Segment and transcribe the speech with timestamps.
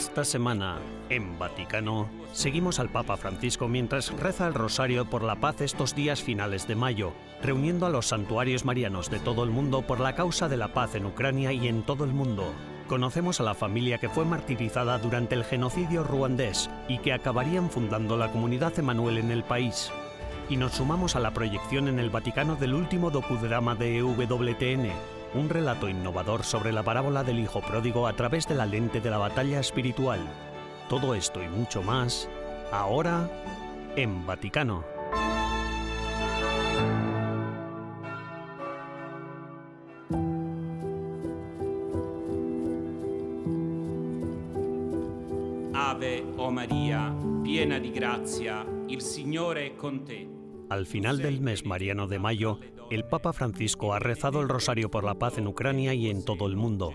[0.00, 0.78] Esta semana,
[1.10, 6.22] en Vaticano, seguimos al Papa Francisco mientras reza el rosario por la paz estos días
[6.22, 10.48] finales de mayo, reuniendo a los santuarios marianos de todo el mundo por la causa
[10.48, 12.50] de la paz en Ucrania y en todo el mundo.
[12.88, 18.16] Conocemos a la familia que fue martirizada durante el genocidio ruandés y que acabarían fundando
[18.16, 19.92] la comunidad Emanuel en el país.
[20.48, 24.92] Y nos sumamos a la proyección en el Vaticano del último docudrama de EWTN,
[25.34, 29.10] un relato innovador sobre la parábola del Hijo Pródigo a través de la lente de
[29.10, 30.20] la batalla espiritual.
[30.88, 32.28] Todo esto y mucho más,
[32.72, 33.30] ahora
[33.96, 34.84] en Vaticano.
[45.72, 50.28] Ave, oh María, piena di grazia, il Signore è con te.
[50.70, 52.60] Al final del mes mariano de mayo,
[52.90, 56.46] el Papa Francisco ha rezado el rosario por la paz en Ucrania y en todo
[56.46, 56.92] el mundo.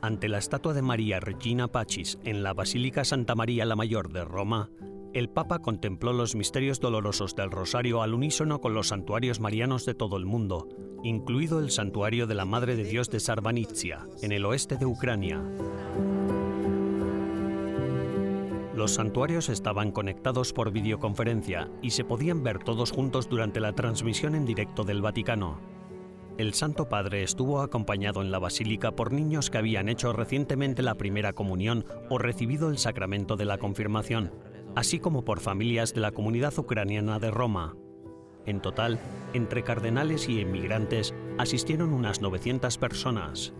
[0.00, 4.24] Ante la estatua de María Regina Pacis en la Basílica Santa María la Mayor de
[4.24, 4.70] Roma,
[5.12, 9.94] el Papa contempló los misterios dolorosos del rosario al unísono con los santuarios marianos de
[9.94, 10.68] todo el mundo,
[11.04, 15.40] incluido el santuario de la Madre de Dios de Sarvanitsia, en el oeste de Ucrania.
[18.76, 24.34] Los santuarios estaban conectados por videoconferencia y se podían ver todos juntos durante la transmisión
[24.34, 25.60] en directo del Vaticano.
[26.38, 30.96] El Santo Padre estuvo acompañado en la basílica por niños que habían hecho recientemente la
[30.96, 34.32] primera comunión o recibido el sacramento de la confirmación,
[34.74, 37.76] así como por familias de la comunidad ucraniana de Roma.
[38.44, 38.98] En total,
[39.34, 43.54] entre cardenales y emigrantes, asistieron unas 900 personas.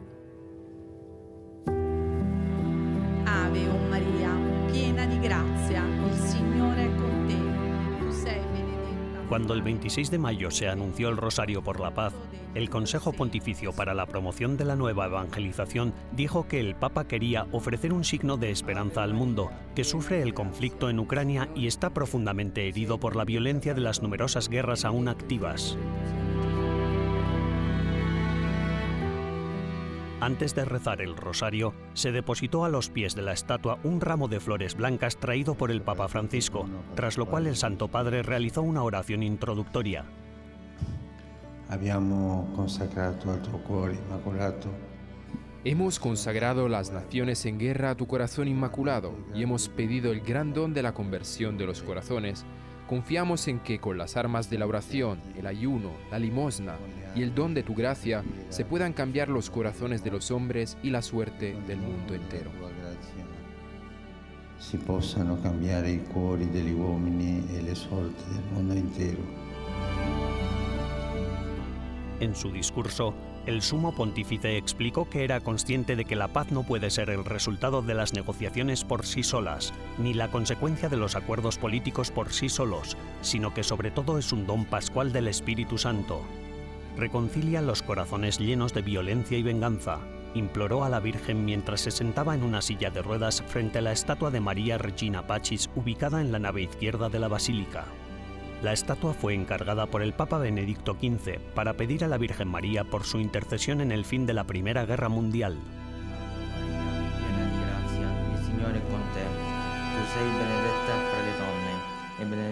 [9.34, 12.12] Cuando el 26 de mayo se anunció el Rosario por la Paz,
[12.54, 17.48] el Consejo Pontificio para la Promoción de la Nueva Evangelización dijo que el Papa quería
[17.50, 21.90] ofrecer un signo de esperanza al mundo, que sufre el conflicto en Ucrania y está
[21.90, 25.76] profundamente herido por la violencia de las numerosas guerras aún activas.
[30.24, 34.26] Antes de rezar el rosario, se depositó a los pies de la estatua un ramo
[34.26, 38.62] de flores blancas traído por el Papa Francisco, tras lo cual el Santo Padre realizó
[38.62, 40.06] una oración introductoria.
[45.62, 50.54] Hemos consagrado las naciones en guerra a tu corazón inmaculado y hemos pedido el gran
[50.54, 52.46] don de la conversión de los corazones.
[52.88, 56.76] Confiamos en que con las armas de la oración, el ayuno, la limosna
[57.14, 60.90] y el don de tu gracia se puedan cambiar los corazones de los hombres y
[60.90, 62.50] la suerte del mundo entero.
[64.58, 69.22] si possano cambiare i cuori degli uomini e le del mondo intero.
[72.20, 76.62] En su discurso, el sumo pontífice explicó que era consciente de que la paz no
[76.62, 81.14] puede ser el resultado de las negociaciones por sí solas, ni la consecuencia de los
[81.14, 85.76] acuerdos políticos por sí solos, sino que sobre todo es un don pascual del Espíritu
[85.76, 86.22] Santo.
[86.96, 90.00] Reconcilia los corazones llenos de violencia y venganza,
[90.34, 93.92] imploró a la Virgen mientras se sentaba en una silla de ruedas frente a la
[93.92, 97.84] estatua de María Regina Pacis ubicada en la nave izquierda de la basílica.
[98.62, 102.84] La estatua fue encargada por el Papa Benedicto XV para pedir a la Virgen María
[102.84, 105.58] por su intercesión en el fin de la Primera Guerra Mundial.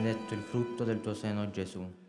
[0.03, 2.02] benedetto il frutto del tuo seno, Gesù.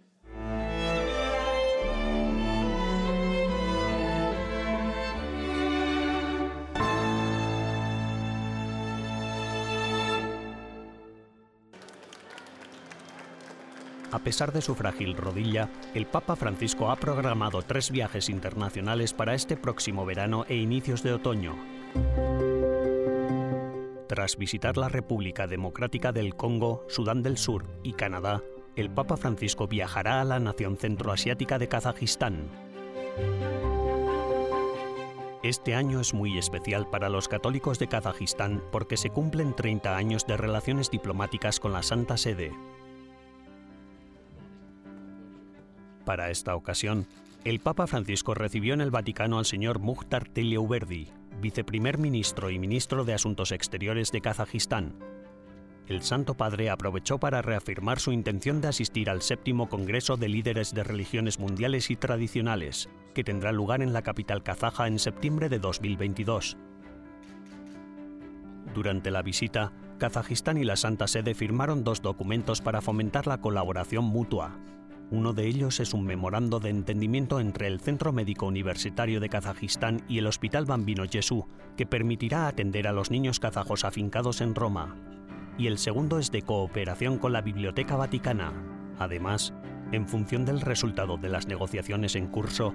[14.13, 19.33] A pesar de su frágil rodilla, el Papa Francisco ha programado tres viajes internacionales para
[19.33, 21.55] este próximo verano e inicios de otoño.
[24.07, 28.43] Tras visitar la República Democrática del Congo, Sudán del Sur y Canadá,
[28.75, 32.51] el Papa Francisco viajará a la nación centroasiática de Kazajistán.
[35.41, 40.27] Este año es muy especial para los católicos de Kazajistán porque se cumplen 30 años
[40.27, 42.51] de relaciones diplomáticas con la Santa Sede.
[46.05, 47.07] Para esta ocasión,
[47.45, 51.09] el Papa Francisco recibió en el Vaticano al señor Mukhtar Teleuberdi,
[51.41, 54.95] viceprimer ministro y ministro de Asuntos Exteriores de Kazajistán.
[55.87, 60.73] El Santo Padre aprovechó para reafirmar su intención de asistir al séptimo Congreso de Líderes
[60.73, 65.59] de Religiones Mundiales y Tradicionales, que tendrá lugar en la capital kazaja en septiembre de
[65.59, 66.57] 2022.
[68.73, 74.05] Durante la visita, Kazajistán y la Santa Sede firmaron dos documentos para fomentar la colaboración
[74.05, 74.57] mutua.
[75.11, 80.03] Uno de ellos es un memorando de entendimiento entre el Centro Médico Universitario de Kazajistán
[80.07, 81.43] y el Hospital Bambino Jesús,
[81.77, 84.95] que permitirá atender a los niños kazajos afincados en Roma.
[85.57, 88.53] Y el segundo es de cooperación con la Biblioteca Vaticana.
[88.97, 89.53] Además,
[89.91, 92.73] en función del resultado de las negociaciones en curso,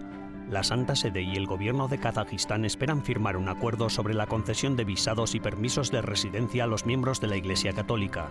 [0.48, 4.76] la Santa Sede y el gobierno de Kazajistán esperan firmar un acuerdo sobre la concesión
[4.76, 8.30] de visados y permisos de residencia a los miembros de la Iglesia Católica.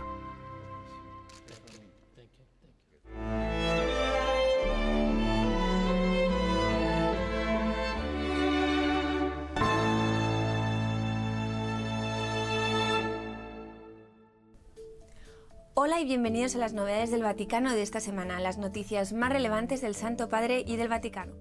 [15.87, 19.79] Hola y bienvenidos a las novedades del Vaticano de esta semana, las noticias más relevantes
[19.79, 21.31] del Santo Padre y del Vaticano.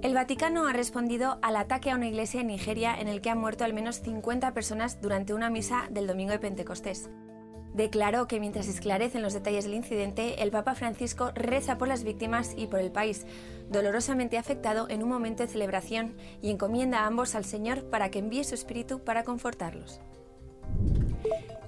[0.00, 3.36] El Vaticano ha respondido al ataque a una iglesia en Nigeria en el que han
[3.36, 7.10] muerto al menos 50 personas durante una misa del domingo de Pentecostés
[7.76, 12.54] declaró que mientras esclarecen los detalles del incidente, el Papa Francisco reza por las víctimas
[12.56, 13.26] y por el país,
[13.68, 18.18] dolorosamente afectado en un momento de celebración, y encomienda a ambos al Señor para que
[18.18, 20.00] envíe su espíritu para confortarlos.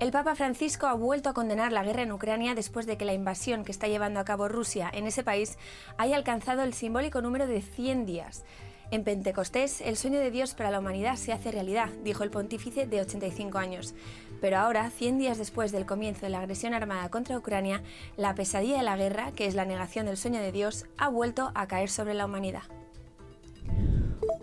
[0.00, 3.12] El Papa Francisco ha vuelto a condenar la guerra en Ucrania después de que la
[3.12, 5.58] invasión que está llevando a cabo Rusia en ese país
[5.98, 8.44] haya alcanzado el simbólico número de 100 días.
[8.90, 12.86] En Pentecostés, el sueño de Dios para la humanidad se hace realidad, dijo el pontífice
[12.86, 13.94] de 85 años.
[14.40, 17.82] Pero ahora, 100 días después del comienzo de la agresión armada contra Ucrania,
[18.16, 21.52] la pesadilla de la guerra, que es la negación del sueño de Dios, ha vuelto
[21.54, 22.62] a caer sobre la humanidad.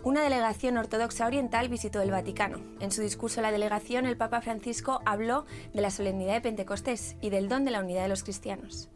[0.04, 2.60] Una delegación ortodoxa oriental visitó el Vaticano.
[2.80, 7.16] En su discurso a la delegación, el Papa Francisco habló de la solemnidad de Pentecostés
[7.20, 8.90] y del don de la unidad de los cristianos.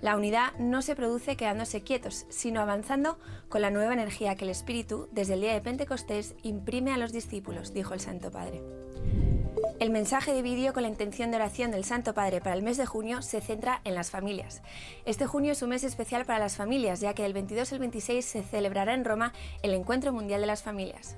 [0.00, 3.18] La unidad no se produce quedándose quietos, sino avanzando
[3.48, 7.12] con la nueva energía que el Espíritu, desde el día de Pentecostés, imprime a los
[7.12, 8.62] discípulos, dijo el Santo Padre.
[9.80, 12.76] El mensaje de vídeo con la intención de oración del Santo Padre para el mes
[12.76, 14.62] de junio se centra en las familias.
[15.04, 18.24] Este junio es un mes especial para las familias, ya que del 22 al 26
[18.24, 19.32] se celebrará en Roma
[19.62, 21.16] el Encuentro Mundial de las Familias.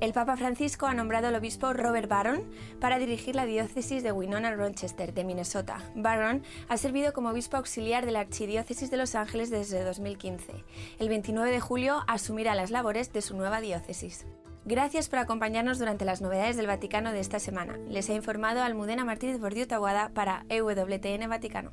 [0.00, 2.42] El Papa Francisco ha nombrado al obispo Robert Barron
[2.80, 5.82] para dirigir la diócesis de Winona-Rochester, de Minnesota.
[5.94, 10.64] Barron ha servido como obispo auxiliar de la Archidiócesis de Los Ángeles desde 2015.
[10.98, 14.24] El 29 de julio asumirá las labores de su nueva diócesis.
[14.64, 17.76] Gracias por acompañarnos durante las novedades del Vaticano de esta semana.
[17.88, 21.72] Les ha informado Almudena Martínez Bordiú Taguada para EWTN Vaticano.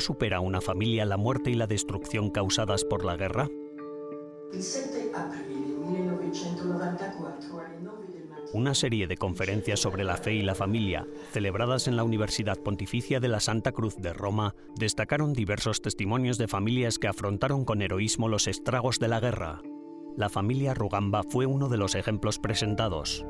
[0.00, 3.50] ¿Cómo supera una familia la muerte y la destrucción causadas por la guerra?
[8.54, 13.20] Una serie de conferencias sobre la fe y la familia, celebradas en la Universidad Pontificia
[13.20, 18.26] de la Santa Cruz de Roma, destacaron diversos testimonios de familias que afrontaron con heroísmo
[18.26, 19.60] los estragos de la guerra.
[20.16, 23.26] La familia Rugamba fue uno de los ejemplos presentados.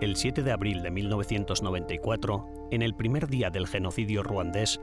[0.00, 4.80] El 7 de abril de 1994, en el primer día del genocidio ruandés,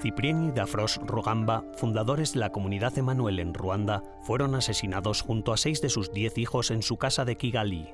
[0.00, 5.58] Cipriani y Dafros Rugamba, fundadores de la comunidad Emanuel en Ruanda, fueron asesinados junto a
[5.58, 7.90] seis de sus diez hijos en su casa de Kigali.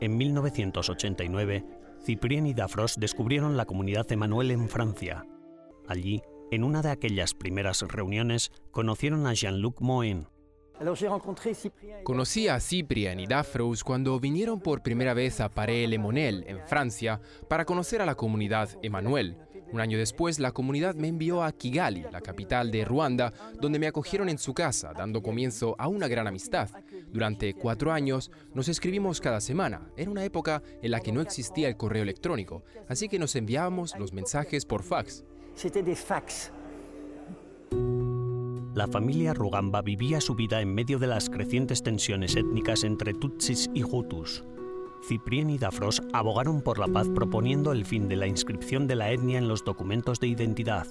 [0.00, 1.66] En 1989,
[2.02, 5.26] Cipriani y Dafros descubrieron la comunidad Emanuel en Francia.
[5.86, 10.28] Allí, en una de aquellas primeras reuniones, conocieron a Jean-Luc Moen,
[12.04, 17.66] Conocí a Cyprien y Dafros cuando vinieron por primera vez a Paray-le-Monel, en Francia, para
[17.66, 19.36] conocer a la comunidad Emanuel.
[19.72, 23.86] Un año después, la comunidad me envió a Kigali, la capital de Ruanda, donde me
[23.86, 26.68] acogieron en su casa, dando comienzo a una gran amistad.
[27.12, 29.90] Durante cuatro años nos escribimos cada semana.
[29.96, 33.96] Era una época en la que no existía el correo electrónico, así que nos enviábamos
[33.98, 35.24] los mensajes por fax.
[38.74, 43.68] La familia Rugamba vivía su vida en medio de las crecientes tensiones étnicas entre Tutsis
[43.74, 44.44] y Hutus.
[45.06, 49.10] Ciprien y Dafros abogaron por la paz proponiendo el fin de la inscripción de la
[49.10, 50.86] etnia en los documentos de identidad.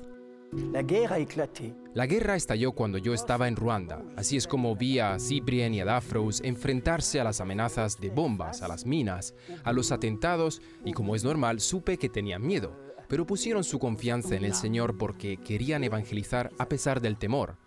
[1.93, 4.03] La guerra estalló cuando yo estaba en Ruanda.
[4.17, 8.63] Así es como vi a Cyprien y a Dafros enfrentarse a las amenazas de bombas,
[8.63, 12.75] a las minas, a los atentados y como es normal, supe que tenían miedo.
[13.09, 17.57] pero pusieron su confianza en el Señor porque querían evangelizar a pesar del temor.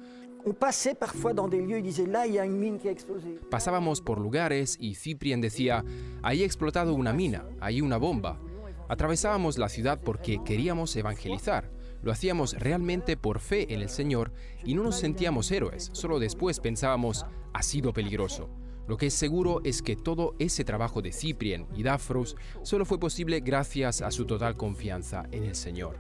[3.51, 5.85] Pasábamos por lugares y Cyprien decía,
[6.23, 8.41] ahí ha explotado una mina, ahí una bomba.
[8.89, 11.71] Atravesábamos la ciudad porque queríamos evangelizar.
[12.03, 14.33] Lo hacíamos realmente por fe en el Señor
[14.65, 18.51] y no nos sentíamos héroes, solo después pensábamos, ha sido peligroso.
[18.89, 22.99] Lo que es seguro es que todo ese trabajo de Cyprien y Dafros solo fue
[22.99, 25.97] posible gracias a su total confianza en el Señor.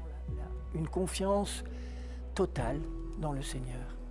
[0.74, 1.62] Une confiance
[2.34, 2.80] totale
[3.20, 4.01] dans le Seigneur.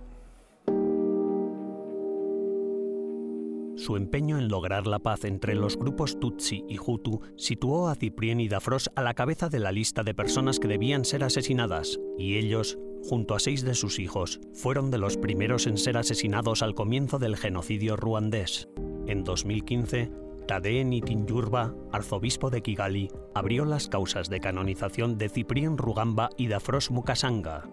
[3.76, 8.38] Su empeño en lograr la paz entre los grupos Tutsi y Hutu situó a Ciprien
[8.38, 12.36] y Dafros a la cabeza de la lista de personas que debían ser asesinadas, y
[12.36, 16.74] ellos, junto a seis de sus hijos, fueron de los primeros en ser asesinados al
[16.74, 18.68] comienzo del genocidio ruandés.
[19.06, 20.12] En 2015,
[20.46, 26.90] Tadei Nitinjurba, arzobispo de Kigali, abrió las causas de canonización de Ciprien Rugamba y Dafros
[26.90, 27.68] Mukasanga.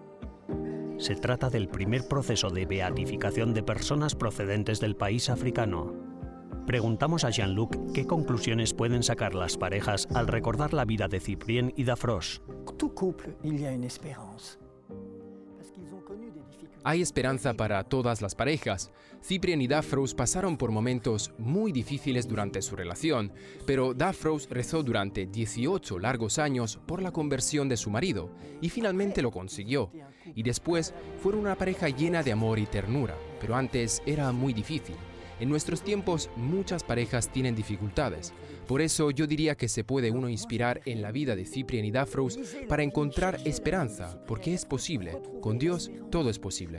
[1.00, 5.94] Se trata del primer proceso de beatificación de personas procedentes del país africano.
[6.66, 11.72] Preguntamos a Jean-Luc qué conclusiones pueden sacar las parejas al recordar la vida de Cyprien
[11.74, 12.42] y Dafros.
[16.82, 18.90] Hay esperanza para todas las parejas.
[19.22, 23.32] Cyprien y Dafros pasaron por momentos muy difíciles durante su relación,
[23.66, 28.30] pero Dafros rezó durante 18 largos años por la conversión de su marido
[28.62, 29.90] y finalmente lo consiguió.
[30.34, 34.96] Y después fueron una pareja llena de amor y ternura, pero antes era muy difícil.
[35.40, 38.32] En nuestros tiempos muchas parejas tienen dificultades.
[38.66, 41.90] Por eso yo diría que se puede uno inspirar en la vida de Cyprien y
[41.90, 45.20] Dafros para encontrar esperanza, porque es posible.
[45.40, 46.78] Con Dios todo es posible.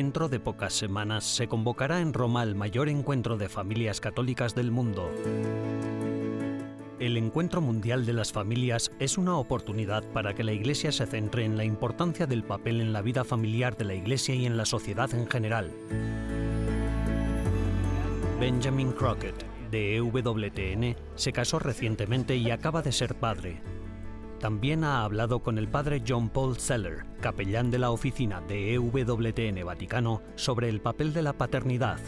[0.00, 4.70] Dentro de pocas semanas se convocará en Roma el mayor encuentro de familias católicas del
[4.70, 5.10] mundo.
[6.98, 11.44] El Encuentro Mundial de las Familias es una oportunidad para que la Iglesia se centre
[11.44, 14.64] en la importancia del papel en la vida familiar de la Iglesia y en la
[14.64, 15.70] sociedad en general.
[18.40, 23.60] Benjamin Crockett, de EWTN, se casó recientemente y acaba de ser padre.
[24.40, 29.66] También ha hablado con el padre John Paul Seller, capellán de la oficina de EWTN
[29.66, 32.00] Vaticano, sobre el papel de la paternidad.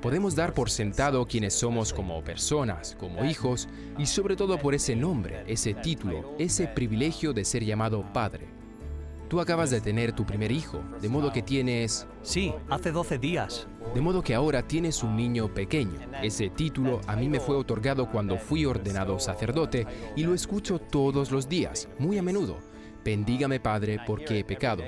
[0.00, 3.68] Podemos dar por sentado quiénes somos como personas, como hijos,
[3.98, 8.55] y sobre todo por ese nombre, ese título, ese privilegio de ser llamado padre.
[9.28, 12.06] Tú acabas de tener tu primer hijo, de modo que tienes...
[12.22, 13.66] Sí, hace 12 días.
[13.92, 15.98] De modo que ahora tienes un niño pequeño.
[16.22, 21.32] Ese título a mí me fue otorgado cuando fui ordenado sacerdote y lo escucho todos
[21.32, 22.58] los días, muy a menudo.
[23.04, 24.82] Bendígame Padre porque he pecado.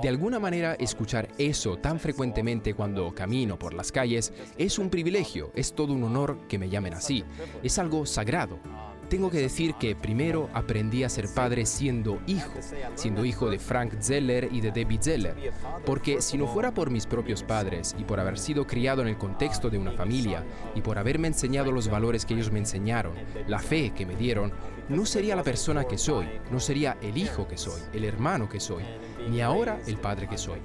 [0.00, 5.50] De alguna manera escuchar eso tan frecuentemente cuando camino por las calles es un privilegio,
[5.54, 7.24] es todo un honor que me llamen así.
[7.62, 8.58] Es algo sagrado.
[9.14, 12.50] Tengo que decir que primero aprendí a ser padre siendo hijo,
[12.96, 15.52] siendo hijo de Frank Zeller y de Debbie Zeller,
[15.86, 19.16] porque si no fuera por mis propios padres y por haber sido criado en el
[19.16, 20.42] contexto de una familia
[20.74, 23.14] y por haberme enseñado los valores que ellos me enseñaron,
[23.46, 24.52] la fe que me dieron,
[24.88, 28.58] no sería la persona que soy, no sería el hijo que soy, el hermano que
[28.58, 28.82] soy,
[29.30, 30.58] ni ahora el padre que soy.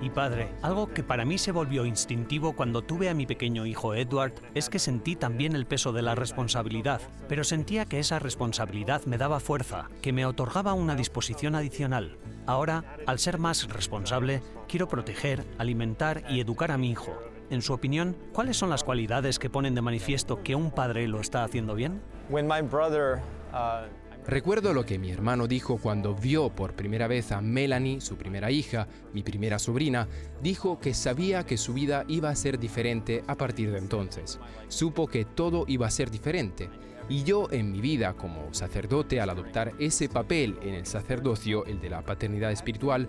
[0.00, 3.94] Y padre, algo que para mí se volvió instintivo cuando tuve a mi pequeño hijo
[3.94, 9.04] Edward es que sentí también el peso de la responsabilidad, pero sentía que esa responsabilidad
[9.06, 12.16] me daba fuerza, que me otorgaba una disposición adicional.
[12.46, 17.18] Ahora, al ser más responsable, quiero proteger, alimentar y educar a mi hijo.
[17.50, 21.20] En su opinión, ¿cuáles son las cualidades que ponen de manifiesto que un padre lo
[21.20, 22.00] está haciendo bien?
[22.28, 23.20] when my brother
[23.52, 23.86] uh,
[24.28, 28.50] Recuerdo lo que mi hermano dijo cuando vio por primera vez a Melanie, su primera
[28.50, 30.06] hija, mi primera sobrina,
[30.42, 34.38] dijo que sabía que su vida iba a ser diferente a partir de entonces.
[34.68, 36.68] Supo que todo iba a ser diferente.
[37.08, 41.80] Y yo en mi vida como sacerdote, al adoptar ese papel en el sacerdocio, el
[41.80, 43.08] de la paternidad espiritual,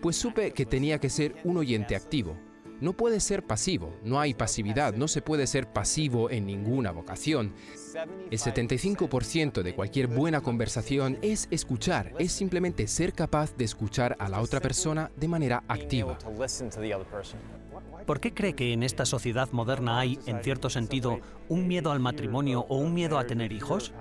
[0.00, 2.38] pues supe que tenía que ser un oyente activo.
[2.80, 7.54] No puede ser pasivo, no hay pasividad, no se puede ser pasivo en ninguna vocación.
[8.30, 14.28] El 75% de cualquier buena conversación es escuchar, es simplemente ser capaz de escuchar a
[14.28, 16.18] la otra persona de manera activa.
[18.06, 22.00] ¿Por qué cree que en esta sociedad moderna hay, en cierto sentido, un miedo al
[22.00, 23.92] matrimonio o un miedo a tener hijos?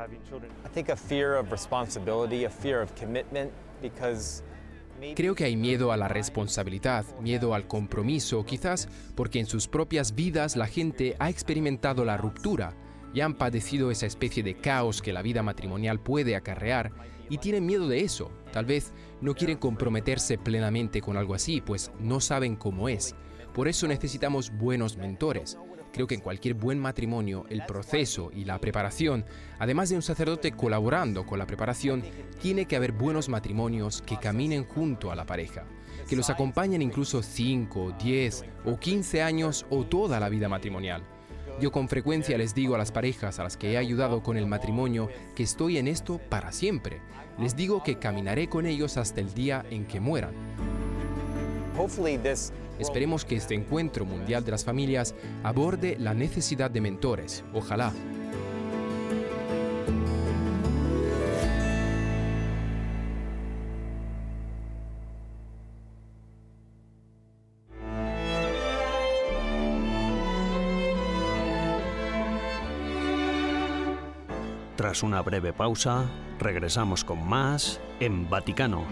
[5.15, 10.15] Creo que hay miedo a la responsabilidad, miedo al compromiso, quizás porque en sus propias
[10.15, 12.74] vidas la gente ha experimentado la ruptura
[13.13, 16.91] y han padecido esa especie de caos que la vida matrimonial puede acarrear
[17.29, 18.31] y tienen miedo de eso.
[18.51, 23.15] Tal vez no quieren comprometerse plenamente con algo así, pues no saben cómo es.
[23.53, 25.57] Por eso necesitamos buenos mentores.
[25.93, 29.25] Creo que en cualquier buen matrimonio el proceso y la preparación,
[29.59, 32.03] además de un sacerdote colaborando con la preparación,
[32.41, 35.65] tiene que haber buenos matrimonios que caminen junto a la pareja,
[36.09, 41.03] que los acompañen incluso 5, 10 o 15 años o toda la vida matrimonial.
[41.62, 44.47] Yo con frecuencia les digo a las parejas a las que he ayudado con el
[44.47, 47.01] matrimonio que estoy en esto para siempre.
[47.38, 50.33] Les digo que caminaré con ellos hasta el día en que mueran.
[52.80, 57.44] Esperemos que este encuentro mundial de las familias aborde la necesidad de mentores.
[57.53, 57.94] Ojalá.
[74.75, 78.84] Tras una breve pausa, regresamos con más en Vaticano.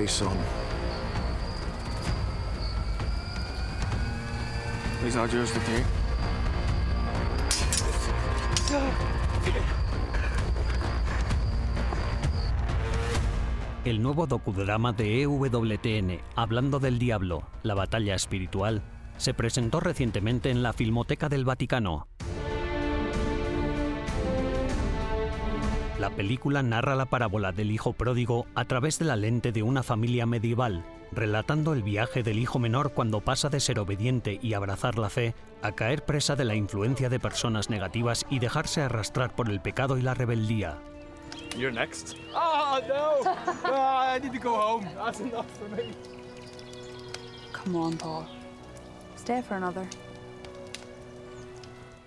[0.00, 0.38] Come from Aeson.
[5.02, 5.84] These are yours to take.
[13.84, 18.82] El nuevo docudrama de EWTN, Hablando del Diablo, la batalla espiritual,
[19.16, 22.09] se presentó recientemente en la Filmoteca del Vaticano.
[26.00, 29.82] La película narra la parábola del hijo pródigo a través de la lente de una
[29.82, 30.82] familia medieval,
[31.12, 35.34] relatando el viaje del hijo menor cuando pasa de ser obediente y abrazar la fe
[35.60, 39.98] a caer presa de la influencia de personas negativas y dejarse arrastrar por el pecado
[39.98, 40.78] y la rebeldía.
[41.58, 42.16] You're next.
[42.34, 43.30] Oh no!
[43.66, 44.88] Ah, I need to go home.
[44.94, 45.92] That's enough for me.
[47.52, 48.26] Come on, Paul.
[49.16, 49.86] Stay for another.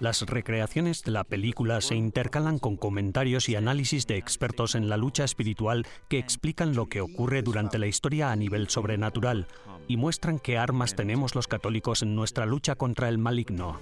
[0.04, 4.98] Las recreaciones de la película se intercalan con comentarios y análisis de expertos en la
[4.98, 9.48] lucha espiritual que explican lo que ocurre durante la historia a nivel sobrenatural
[9.88, 13.80] y muestran qué armas tenemos los católicos en nuestra lucha contra el maligno.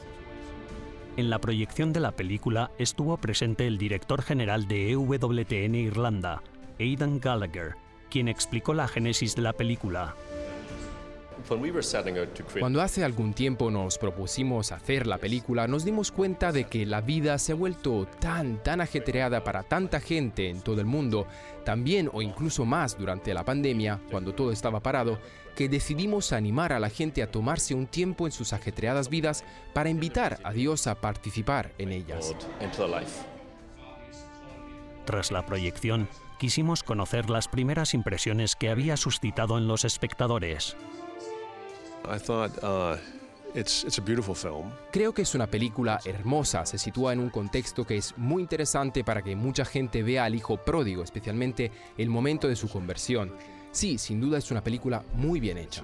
[1.17, 6.43] En la proyección de la película estuvo presente el director general de EWTN Irlanda,
[6.79, 7.73] Aidan Gallagher,
[8.11, 10.15] quien explicó la génesis de la película.
[12.59, 17.01] Cuando hace algún tiempo nos propusimos hacer la película, nos dimos cuenta de que la
[17.01, 21.27] vida se ha vuelto tan, tan ajetreada para tanta gente en todo el mundo,
[21.63, 25.19] también o incluso más durante la pandemia, cuando todo estaba parado,
[25.55, 29.89] que decidimos animar a la gente a tomarse un tiempo en sus ajetreadas vidas para
[29.89, 32.35] invitar a Dios a participar en ellas.
[35.05, 36.07] Tras la proyección,
[36.39, 40.75] quisimos conocer las primeras impresiones que había suscitado en los espectadores.
[44.91, 49.03] Creo que es una película hermosa, se sitúa en un contexto que es muy interesante
[49.03, 53.33] para que mucha gente vea al hijo pródigo, especialmente el momento de su conversión.
[53.71, 55.83] Sí, sin duda es una película muy bien hecha.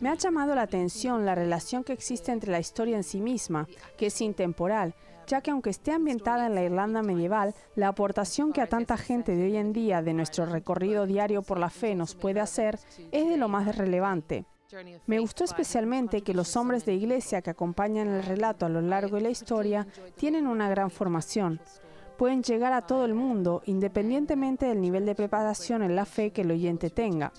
[0.00, 3.66] Me ha llamado la atención la relación que existe entre la historia en sí misma,
[3.98, 4.94] que es intemporal,
[5.26, 9.34] ya que aunque esté ambientada en la Irlanda medieval, la aportación que a tanta gente
[9.34, 12.78] de hoy en día de nuestro recorrido diario por la fe nos puede hacer
[13.10, 14.44] es de lo más relevante.
[15.06, 19.16] Me gustó especialmente que los hombres de iglesia que acompañan el relato a lo largo
[19.16, 19.86] de la historia
[20.16, 21.60] tienen una gran formación.
[22.22, 26.42] Pueden llegar a todo el mundo independientemente del nivel de preparación en la fe que
[26.42, 27.32] el oyente tenga.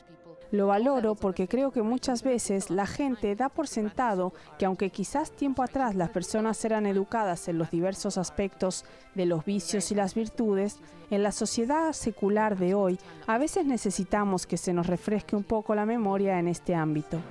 [0.52, 5.32] Lo valoro porque creo que muchas veces la gente da por sentado que aunque quizás
[5.32, 8.84] tiempo atrás las personas eran educadas en los diversos aspectos
[9.16, 14.46] de los vicios y las virtudes, en la sociedad secular de hoy a veces necesitamos
[14.46, 17.22] que se nos refresque un poco la memoria en este ámbito.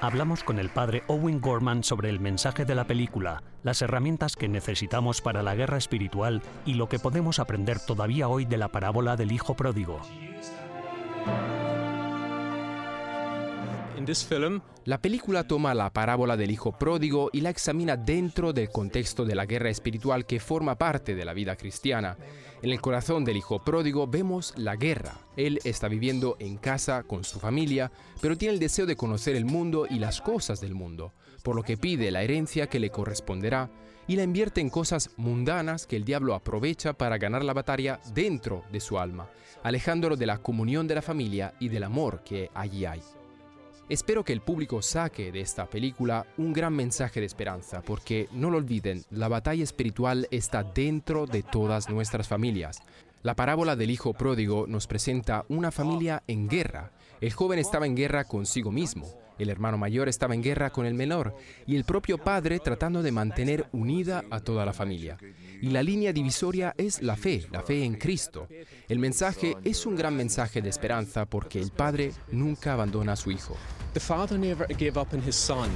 [0.00, 4.46] Hablamos con el padre Owen Gorman sobre el mensaje de la película, las herramientas que
[4.46, 9.16] necesitamos para la guerra espiritual y lo que podemos aprender todavía hoy de la parábola
[9.16, 10.02] del Hijo Pródigo.
[14.84, 19.34] La película toma la parábola del hijo pródigo y la examina dentro del contexto de
[19.34, 22.16] la guerra espiritual que forma parte de la vida cristiana.
[22.62, 25.18] En el corazón del hijo pródigo vemos la guerra.
[25.36, 29.46] Él está viviendo en casa con su familia, pero tiene el deseo de conocer el
[29.46, 33.70] mundo y las cosas del mundo, por lo que pide la herencia que le corresponderá
[34.06, 38.62] y la invierte en cosas mundanas que el diablo aprovecha para ganar la batalla dentro
[38.70, 39.30] de su alma,
[39.62, 43.02] alejándolo de la comunión de la familia y del amor que allí hay.
[43.88, 48.50] Espero que el público saque de esta película un gran mensaje de esperanza, porque no
[48.50, 52.82] lo olviden, la batalla espiritual está dentro de todas nuestras familias.
[53.22, 56.90] La parábola del hijo pródigo nos presenta una familia en guerra.
[57.20, 59.06] El joven estaba en guerra consigo mismo,
[59.38, 61.34] el hermano mayor estaba en guerra con el menor
[61.66, 65.16] y el propio padre tratando de mantener unida a toda la familia.
[65.60, 68.48] Y la línea divisoria es la fe, la fe en Cristo.
[68.88, 73.30] El mensaje es un gran mensaje de esperanza porque el padre nunca abandona a su
[73.30, 73.56] hijo.
[73.96, 75.70] the father never gave up on his son.